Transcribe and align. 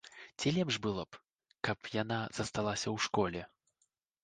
Ці 0.43 0.53
лепш 0.55 0.79
было 0.85 1.03
б, 1.09 1.21
каб 1.69 1.91
яна 2.01 2.19
засталася 2.41 2.87
ў 2.95 3.07
школе? 3.09 3.41